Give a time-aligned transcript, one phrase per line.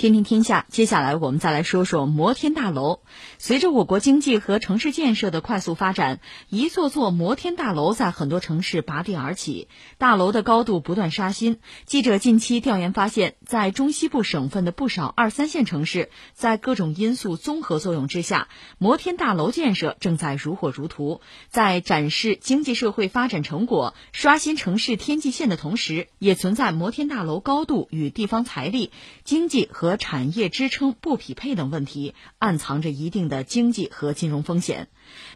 [0.00, 3.00] 天天天下，接下来我们再来说说摩天大楼。
[3.36, 9.68] 随着我国经济和城市建设的快速发展，一座座摩天大楼在很多城市拔地而起，
[9.98, 11.58] 大楼的高度不断刷新。
[11.84, 18.48] 记者近期调研发现，在中西部省份的不少二三线城市，在各种因素综合作用之下，
[18.78, 21.20] 摩天大楼建设正在如火如荼。
[21.50, 28.92] 在展示经济社会发展成果、刷新城市天际线的同时，也存在摩天大楼高度与地方财力、
[29.24, 34.86] 经济和和产业支撑不匹配等问题，暗藏着一定的经济和金融风险。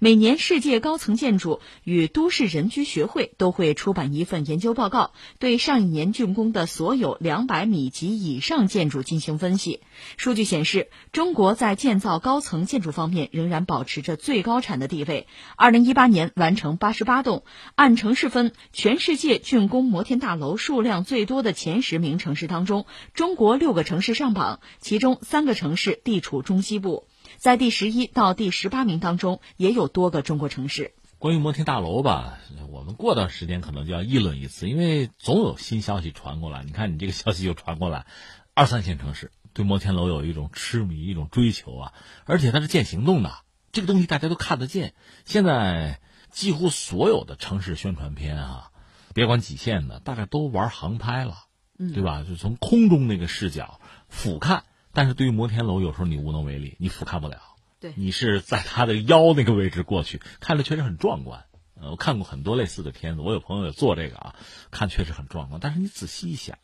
[0.00, 9.80] 每年，世界高层建筑与都市人居学会都会出版一份研究报告，对上一年竣工的所有两百米及以上建筑进行分析。
[10.16, 15.26] 数据显示，中国在建造高层建筑方面仍然保持着最高产的地位。
[15.56, 27.06] 二零一八年完成八十八栋，按城市分，全世界竣工摩天大楼数量最多的前十名城市当中，中国六个城市上榜，其中三个城市地处中西部。
[27.38, 30.94] 在第十一到第十八名当中，也有多个中国城市。
[31.18, 32.38] 关于摩天大楼吧，
[32.70, 36.64] 我们过段时间可能就要议论一次，因为总有新消息传过来。
[36.64, 38.06] 你看，你这个消息又传过来，
[38.52, 41.92] 二三线城市对摩天楼有一种痴迷、一种追求啊，
[42.26, 43.32] 而且它是见行动的，
[43.72, 44.92] 这个东西大家都看得见。
[45.24, 48.70] 现在几乎所有的城市宣传片啊，
[49.14, 51.36] 别管几线的，大概都玩航拍了，
[51.78, 52.22] 对吧？
[52.28, 54.60] 就从空中那个视角俯瞰。
[54.94, 57.38] 但是对于摩天楼，有时候你无能为力，你俯瞰不了。
[57.80, 61.44] 对，你是在它的腰那个位置过去，看着确实很壮观。
[61.74, 64.34] 呃，我看过很多类似的片子，我有朋友也做这个啊，
[64.70, 65.60] 看确实很壮观。
[65.60, 66.56] 但是你仔细一想，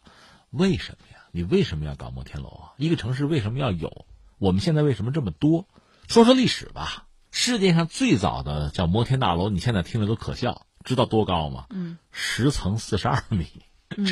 [0.50, 1.24] 为什么呀？
[1.32, 2.72] 你为什么要搞摩天楼啊？
[2.78, 4.06] 一个城市为什么要有？
[4.38, 5.68] 我们现在为什么这么多？
[6.08, 7.06] 说说历史吧。
[7.32, 11.66] 世界上最早的叫摩天大楼，你现在听着都可笑，知道多高吗？
[11.70, 13.46] 嗯，十层四十二米。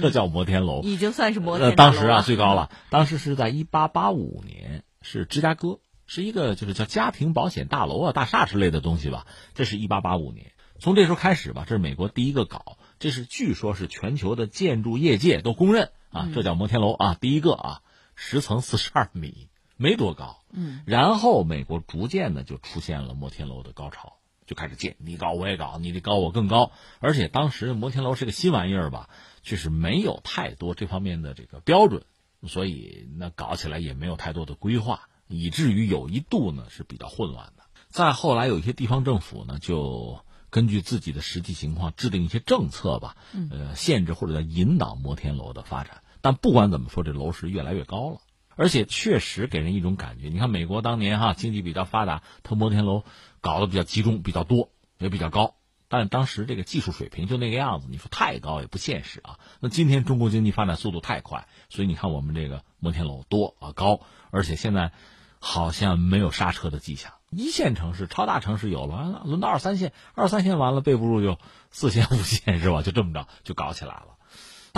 [0.00, 1.76] 这叫摩天楼，已经算是摩天楼。
[1.76, 2.70] 当时啊，最高了。
[2.90, 9.26] 当时是在一八八五年，是芝加哥，是一个就是叫家庭保险大楼啊、大厦之类的东西吧。
[9.54, 17.82] 这是一八八五年，从这时候开始吧，这是美国第一个搞，这是据说是全球的建筑业界都公认啊，这叫摩天楼啊，第一个啊，
[18.16, 20.42] 十层四十二米，没多高。
[20.52, 20.80] 嗯。
[20.86, 24.17] 然后美国逐渐的就出现了摩天楼的高潮，
[24.48, 26.72] 就开始建，你高我也搞，你的高我更高。
[26.98, 29.08] 而且当时摩天楼是个新玩意儿吧。
[29.44, 32.02] 确实没有太多这方面的这个标准，
[32.46, 37.62] 所以那搞起来也没有太多的规划，以至于有一度呢是比较混乱的。
[37.88, 40.20] 再后来有一些地方政府呢，就
[40.50, 43.16] 根据自己的实际情况制定一些政策吧，
[43.50, 46.02] 呃，限制或者叫引导摩天楼的发展。
[46.20, 48.20] 但不管怎么说，这楼是越来越高了，
[48.58, 50.28] 而且确实给人一种感觉。
[50.28, 53.04] 你看美国当年哈经济比较发达，它摩天楼
[53.40, 55.54] 搞得比较集中、比较多，也比较高。
[55.86, 59.38] 但当时这个技术水平就那个样子，你说太高也不现实啊。
[59.60, 64.00] 那今天中国经济发展速度太快，所以你看我们这个摩天楼多啊高，
[64.32, 64.90] 而且现在
[65.38, 67.12] 好像没有刹车的迹象。
[67.30, 71.38] 一线城市、超大城市有，了轮到二三线，二三线完了备不住就
[71.70, 72.82] 四线、五线是吧？
[72.82, 74.16] 就这么着就搞起来了。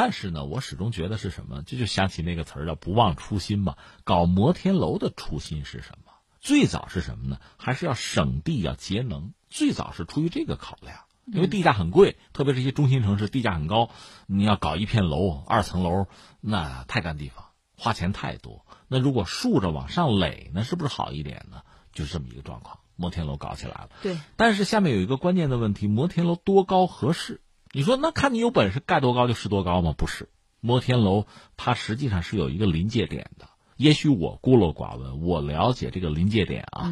[0.03, 1.63] 但是呢，我始终觉得是什么？
[1.67, 3.77] 这就想起那个词儿叫“不忘初心”嘛。
[4.03, 6.13] 搞摩天楼的初心是什么？
[6.41, 7.39] 最早是什么呢？
[7.59, 9.35] 还是要省地、要节能。
[9.51, 13.91] 最早是出于这个考量，因为地价很贵，特别是一些中心城市地价很高，
[14.27, 16.07] 你要搞一片楼，二层楼，
[16.41, 17.45] 那太占地方，
[17.77, 18.65] 花钱太多。
[18.89, 21.61] 那如果竖着往上垒，呢是不是好一点呢？
[21.93, 23.91] 就是这么一个状况，摩天楼搞起来了。
[24.01, 27.43] 对，但是下面有一个关键的问题：摩天楼多高合适？
[27.73, 29.95] 你说那看你有本事盖多高就是多高吗？
[29.97, 30.29] 不是，
[30.61, 31.27] 摩天楼
[31.57, 33.49] 它实际上是有一个临界点的。
[33.77, 36.91] 也许我孤陋寡闻，我了解这个临界点啊，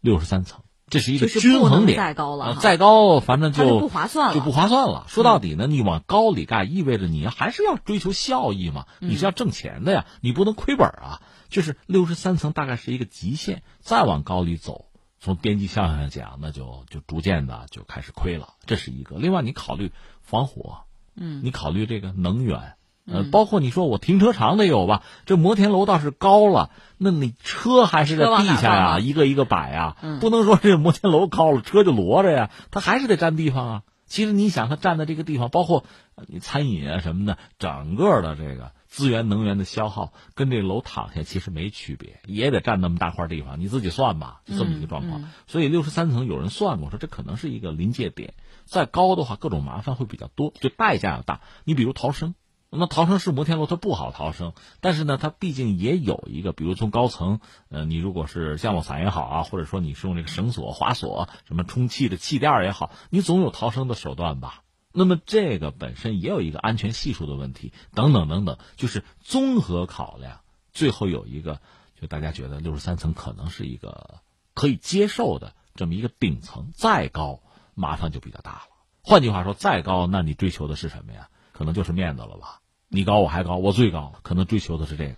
[0.00, 0.60] 六十三层。
[0.88, 5.04] 这是一个均衡点，再高了，再高反正就不划算了，就不划算了。
[5.06, 11.22] 说到底呢，你往高里盖，意味着你还是要追求效益嘛，你是要挣钱的呀，你不能亏本啊。
[11.48, 14.86] 就是六十三层大概是一个极限，再往高里走，
[15.20, 18.54] 从边际效应上讲，那就就逐渐的就开始亏了。
[18.64, 19.16] 这是一个。
[19.16, 19.92] 另外，你考虑
[20.22, 20.80] 防火，
[21.14, 22.74] 嗯，你考虑这个能源。
[23.06, 25.02] 呃，包括你说我停车场得有吧？
[25.26, 33.82] 这摩天楼倒是高了，那你车还是在地下呀，一个一个摆呀，不能说这摩天楼高了，车就摞着呀，它还是得占地方啊。
[34.06, 35.84] 其实你想，它占的这个地方，包括
[36.28, 45.30] 你餐饮啊什么的，整个的这个资源能源的消耗，跟这楼躺下其实没区别，也得占那么大块地方，你自己算吧，就这么一个状况。
[45.46, 48.34] 所以六十三层有人算过，说这可能是一个临界点，
[48.64, 51.40] 再高的话，各种麻烦会比较多，就代价要大。
[51.64, 52.34] 你比如逃生。
[52.72, 64.62] 那逃生是摩天楼它不好逃生，但是呢，它毕竟也有一个，比如从高层，呃，你如果是降落伞也好啊，或者说你是用这个绳索、滑索、什么充气的气垫也好，你总有逃生的手段吧？
[64.92, 70.40] 那么这个本身也有一个安全系数的问题，等等等等，就是综合考量，
[70.72, 71.60] 最后有一个，
[72.00, 74.20] 就大家觉得六十三层可能是一个
[74.54, 77.40] 可以接受的这么一个顶层，再高
[77.74, 78.62] 麻烦就比较大了。
[79.02, 81.28] 换句话说，再高，那你追求的是什么呀？
[81.52, 82.60] 可能就是面子了吧？
[82.88, 85.16] 你高我还高，我最高，可能追求的是这个。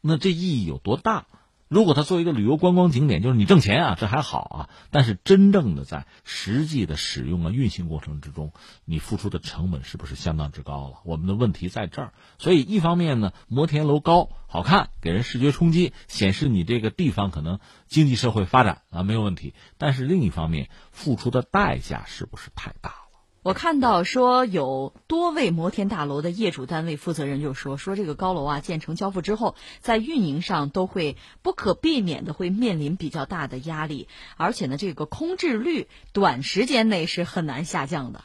[0.00, 1.26] 那这意义有多大？
[1.68, 4.70] 如果它作为一个旅游观光景点，就是你挣钱啊，这还好啊。
[4.90, 8.52] 但是真正的在实际的使用啊、运行过程之中，
[8.84, 10.96] 你付出的成本是不是相当之高了？
[11.04, 12.12] 我们的问题在这儿。
[12.38, 19.54] 所以一方面呢，摩天楼高好看，给人视觉冲击，显示你这个地方可能经济社会发展啊没有问题。
[19.76, 23.07] 但是另一方面，付出的代价是不是太大？
[23.42, 38.22] 我看到说有多位摩天大楼的业主单位负责人就说说这个高楼啊建成交付之后，在运营上都会不可避免的会面临比较大的压力，而且呢这个空置率短时间内是很难下降的。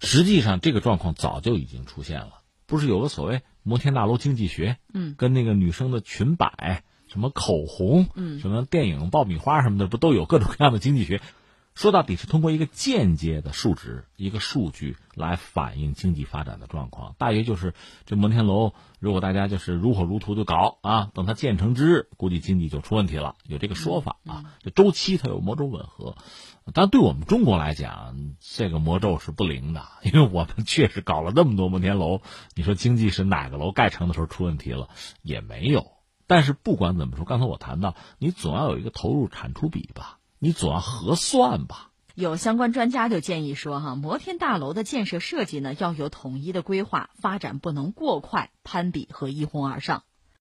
[0.00, 11.20] 实际上这个状况早就已经出现了，不是有个所谓摩天大楼经济学，嗯，跟那个女生的裙摆、什么口红、嗯，什么电影爆米花什么的，不都有各种各样的经济学？
[11.74, 17.16] 说到底是通过一个间接的数值、一个数据来反映经济发展的状况。
[17.18, 17.74] 大约就是
[18.06, 23.34] 这摩天楼，如果大家就是如火如荼的搞啊，等它建成之日，估计经济就出问题了。
[23.44, 26.16] 有这个说法啊，这周期它有某种吻合。
[26.72, 32.22] 但对我们中国来讲，这个魔咒是不灵的，因为我们确实搞了那么多摩天楼。
[32.54, 34.88] 你说经济是哪个楼盖成的时候出问题了？
[35.22, 35.92] 也没有。
[36.26, 40.20] 但是不管怎么说，刚才我谈到，你总要有一个投入产出比吧。
[40.44, 41.90] 你总要核算吧。
[42.14, 50.02] 有相关专家就建议说，哈，摩天大楼的建设设计呢，要有统一的规划，发展不能过快、攀比和一哄而上。